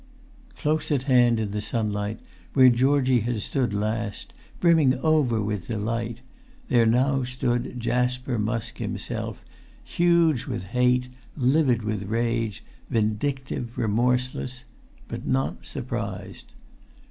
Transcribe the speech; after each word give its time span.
Close 0.57 0.89
at 0.91 1.03
hand 1.03 1.39
in 1.39 1.51
the 1.51 1.61
sunlight, 1.61 2.19
where 2.53 2.69
Georgie 2.69 3.19
had 3.19 3.39
stood 3.39 3.71
last, 3.71 4.33
brimming 4.59 4.95
over 5.01 5.43
with 5.43 5.67
delight, 5.67 6.21
there 6.69 6.87
now 6.87 7.23
stood 7.23 7.79
Jasper 7.79 8.39
Musk 8.39 8.79
himself, 8.79 9.45
huge 9.83 10.47
with 10.47 10.63
hate, 10.63 11.09
livid 11.37 11.83
with 11.83 12.01
rage, 12.09 12.63
vindictive, 12.89 13.77
remorseless—but 13.77 15.27
not 15.27 15.63
surprised. 15.63 16.51